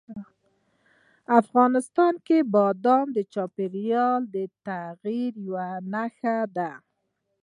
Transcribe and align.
افغانستان 1.39 2.13
کې 2.27 2.37
بادام 2.53 3.05
د 3.17 3.19
چاپېریال 3.33 4.21
د 4.35 4.37
تغیر 4.65 5.33
یوه 5.47 5.67
نښه 5.93 6.37
ده. 6.55 6.71